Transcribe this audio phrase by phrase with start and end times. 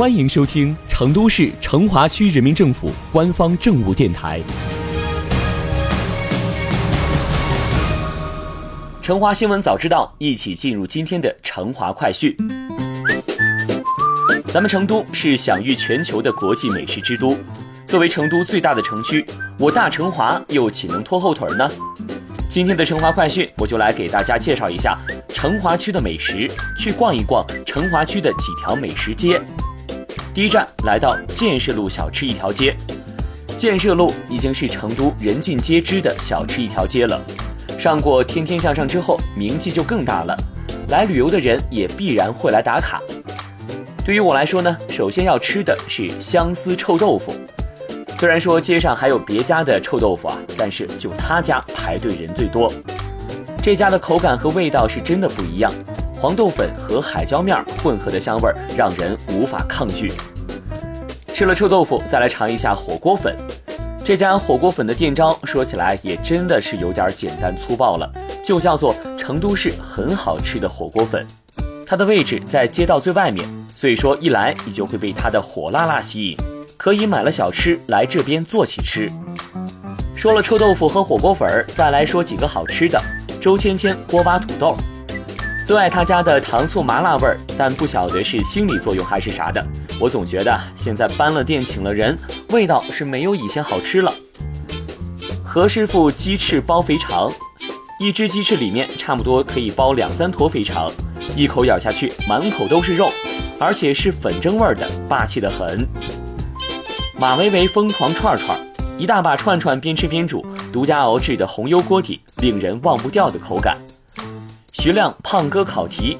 [0.00, 4.40] 欢迎收听成都市成华区人民政府官方政务电台。
[9.02, 12.34] 成华新闻早知道，一起进入今天的成华快讯。
[14.46, 17.36] 咱们成都是享誉全球的国际美食之都，
[17.86, 19.22] 作为成都最大的城区，
[19.58, 21.70] 我大成华又岂能拖后腿呢？
[22.48, 24.98] 今天的成华快讯，我就来给大家介绍一下
[25.28, 29.38] 成华区的美食，去逛一逛成华区的几条美食街。
[30.40, 32.74] 第一站来到建设路小吃一条街，
[33.58, 37.20] 建设路已经是成都人尽皆知的小吃一条街了。
[37.78, 40.34] 上过《天天向上》之后，名气就更大了，
[40.88, 43.02] 来旅游的人也必然会来打卡。
[44.02, 47.34] 对于我来说呢，首先要吃的是相思臭豆腐。
[48.16, 52.72] 虽然说街上还有别家的臭豆腐啊，但是就他家排队人最多。
[53.62, 55.70] 这家的口感和味道是真的不一样，
[56.20, 60.12] 黄豆粉和海椒面混合的香味儿让人无法抗拒。
[61.32, 63.34] 吃了臭豆腐，再来尝一下火锅粉。
[64.04, 68.12] 这家火锅粉的店招说起来也真的是有点简单粗暴了，
[68.44, 71.26] 就叫做成都市很好吃的火锅粉。
[71.86, 76.36] 它的位置在街道最外面，所以说一来你就会被它的火辣辣吸引。
[76.76, 79.10] 可以买了小吃来这边坐起吃。
[80.14, 83.00] 说了臭豆腐和火锅粉儿，再来说几个好吃的。
[83.40, 84.76] 周芊芊锅巴土豆，
[85.70, 89.64] 最爱他家的糖醋麻辣味儿，但不晓得是心理作用还是啥的，
[90.00, 92.18] 我总觉得现在搬了店请了人，
[92.48, 94.12] 味道是没有以前好吃了。
[95.44, 97.30] 何师傅鸡翅包肥肠，
[98.00, 100.90] 一只鸡翅里面差不多可以包两三坨肥肠，
[101.36, 103.08] 一口咬下去满口都是肉，
[103.60, 105.86] 而且是粉蒸味儿的，霸气的很。
[107.16, 108.58] 马维维疯狂串串，
[108.98, 113.78] 一大把串串边吃边煮，独家熬制的红油锅底，令人忘不掉的口感。
[114.80, 116.16] 徐亮胖哥烤蹄，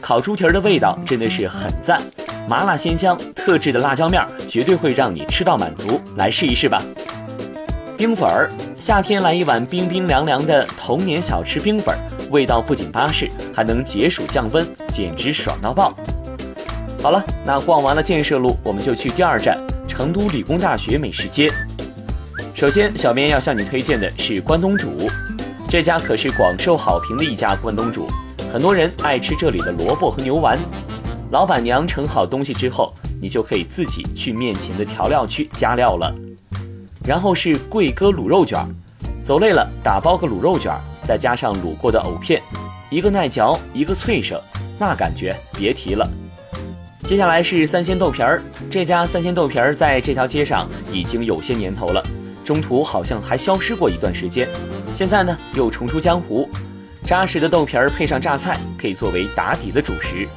[0.00, 2.02] 烤猪蹄儿的味道真的是很赞，
[2.48, 6.82] 麻辣鲜香，特制的辣椒面儿绝对会让你吃到满足，来试一试吧。
[7.96, 11.98] 冰粉儿，夏天来一碗冰冰凉凉的童年小吃冰粉儿，
[12.32, 15.96] 味道不仅巴适，还能解暑降温，简直爽到爆。
[17.00, 19.56] 好了，那逛完了建设路，我们就去第二站。
[19.86, 21.48] 成都理工大学美食街，
[22.56, 25.08] 首先，小编要向你推荐的是关东煮，
[25.70, 28.08] 这家可是广受好评的一家关东煮，
[28.52, 30.58] 很多人爱吃这里的萝卜和牛丸。
[31.30, 32.92] 老板娘盛好东西之后，
[33.22, 36.12] 你就可以自己去面前的调料区加料了。
[37.06, 38.58] 然后是贵哥卤肉卷，
[39.22, 42.42] 走累了打包个卤肉卷，再加上卤过的藕片，
[42.90, 44.40] 一个耐嚼，一个脆生，
[44.76, 46.04] 那感觉别提了。
[47.04, 52.04] 接下来是三鲜豆皮儿，这家三鲜豆皮儿在这条街上已经有些年头了，
[52.44, 54.48] 中途好像还消失过一段时间，
[54.92, 56.48] 现在呢又重出江湖。
[57.02, 60.28] 扎实的豆皮儿配上榨菜，可以作为打底的主食。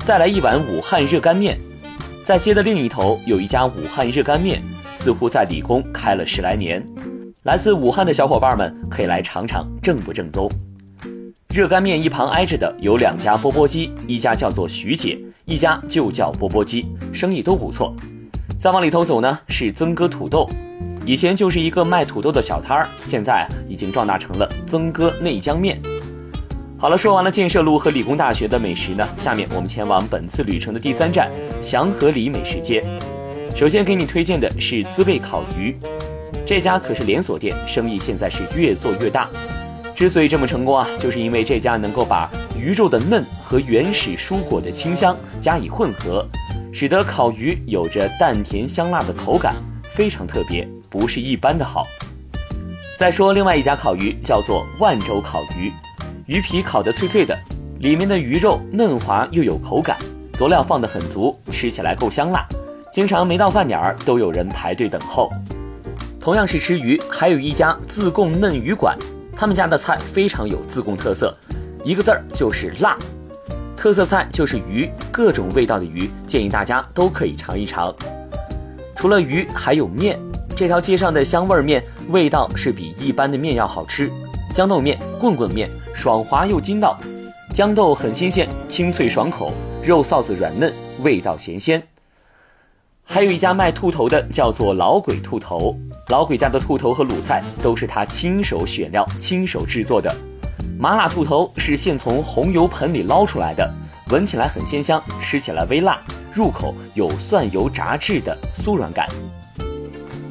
[0.00, 1.58] 再来一碗武汉热干面，
[2.24, 4.62] 在街的另一头有一家武汉热干面，
[4.96, 6.84] 似乎在理工开了十来年，
[7.44, 10.50] 来自武汉的小伙伴们可以来尝尝正不正宗。
[11.54, 15.18] 热干面一旁挨着的有两家钵钵鸡，一家叫做徐姐。
[15.46, 17.94] 一家就叫钵钵鸡，生意都不错。
[18.58, 20.48] 再往里头走呢，是曾哥土豆，
[21.06, 25.80] 以前就是一个卖土豆的小摊儿，现在已经壮大成了曾哥内江面。
[26.76, 31.30] 好了，说完了建设路和理工大学的美食呢，下面我们前往本次旅程的第三站
[31.62, 32.84] 祥和里美食街。
[33.54, 35.76] 首先给你推荐的是滋味烤鱼，
[36.44, 39.30] 这家可是连锁店，生意现在是越做越大。
[39.94, 42.28] 之所以这么成功啊，就是因为这家能够把
[42.60, 46.26] 鱼肉的嫩和原始蔬果的清香加以混合，
[46.72, 49.54] 使得烤鱼有着淡甜香辣的口感，
[49.88, 51.86] 非常特别，不是一般的好。
[52.98, 55.72] 再说另外一家烤鱼，叫做万州烤鱼，
[56.26, 57.38] 鱼皮烤得脆脆的，
[57.80, 59.98] 里面的鱼肉嫩滑又有口感，
[60.32, 62.46] 佐料放得很足，吃起来够香辣，
[62.90, 65.30] 经常没到饭点儿都有人排队等候。
[66.18, 68.96] 同样是吃鱼，还有一家自贡嫩鱼馆。
[69.36, 71.36] 他们家的菜非常有自贡特色，
[71.84, 72.96] 一个字儿就是辣。
[73.76, 77.94] 特色菜就是鱼，各种味道的鱼，建议大家都可以尝一尝。
[78.96, 80.18] 除了鱼，还有面。
[80.56, 84.10] 这条街上的香味面，味道是比一般的面要好吃。
[84.54, 86.98] 豇豆面、棍棍面，爽滑又筋道。
[87.52, 90.72] 豇豆很新鲜，清脆爽口，肉臊子软嫩，
[91.02, 91.82] 味道咸鲜。
[93.04, 95.76] 还有一家卖兔头的，叫做老鬼兔头。
[96.08, 100.10] 老鬼家的兔头和卤菜都是他亲手选料、亲手制作的。
[100.78, 103.70] 麻辣兔头是现从红油盆里捞出来的，
[104.08, 105.98] 闻起来很鲜香，吃起来微辣，
[106.32, 109.06] 入口有蒜油炸制的酥软感。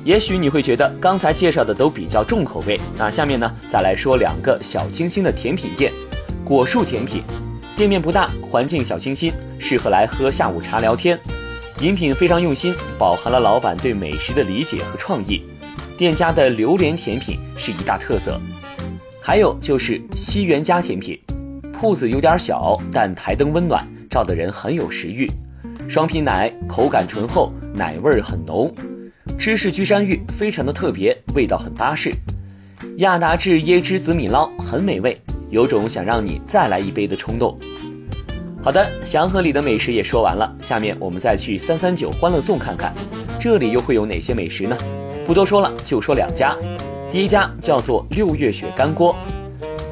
[0.06, 5.92] 也许你会觉得刚才介绍的都比较重口味，那下面呢，再来说两个小清新的甜品店——
[6.46, 7.24] 果树甜品。
[7.75, 11.19] 店面不大，环境小清新，适合来喝下午茶聊天。
[11.80, 15.42] 饮品非常用心，饱含了老板对美食的理解和创意。
[15.98, 18.40] 店家的榴莲甜品是一大特色，
[19.19, 21.19] 还有就是西园家甜品。
[21.74, 25.28] 铺子有点小，但台灯温暖，照的人很有食欲。
[25.90, 28.72] 双皮奶口感醇厚，奶味儿很浓。
[29.38, 32.12] 芝士居山芋非常的特别，味道很巴适。
[32.98, 35.19] 亚达志椰汁紫米捞很美味，
[35.50, 37.57] 有种想让你再来一杯的冲动。
[38.63, 42.94] 好的，祥和里的美食也说完了，下面我们再去三三九欢乐颂看看，
[43.39, 44.75] 这里又会有哪些美食呢？
[45.28, 46.56] 不多说了，就说两家。
[47.12, 49.16] 第一家叫做六月雪干锅，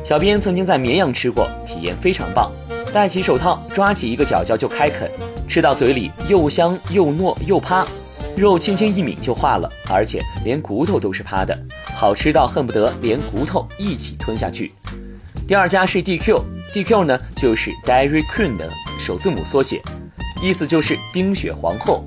[0.04, 2.52] 小编曾经在绵阳吃过，体验非常棒。
[2.94, 5.10] 戴起手套，抓起一个角角就开啃，
[5.48, 7.86] 吃到嘴里又香又糯又趴。
[8.36, 11.58] 肉轻轻一抿就化了，而且连骨头都是趴的，
[11.96, 14.72] 好吃到恨不得连骨头一起吞下去。
[15.48, 18.70] 第二家是 DQ，DQ 呢就是 Dairy Queen 的
[19.00, 19.82] 首字母缩写，
[20.42, 22.04] 意思就是冰雪皇后。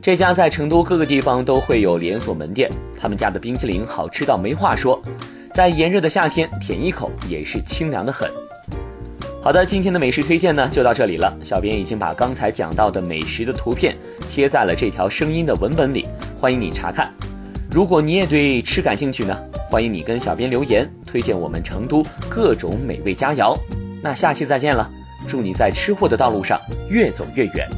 [0.00, 5.02] 这家在成都各个地方都会有连锁门店，他们家的冰淇淋好吃到没话说，
[5.52, 8.30] 在炎热的夏天舔一口也是清凉的很。
[9.42, 11.36] 好的，今天的美食推荐呢就到这里了。
[11.44, 13.96] 小编已经把刚才讲到的美食的图片
[14.30, 16.06] 贴在了这条声音的文本里，
[16.38, 17.12] 欢迎你查看。
[17.70, 19.36] 如果你也对吃感兴趣呢，
[19.70, 23.56] 欢迎你跟小编留言，推荐我们成都各种美味佳肴。
[24.02, 24.90] 那下期再见了，
[25.26, 26.58] 祝你在吃货的道路上
[26.88, 27.68] 越走越远。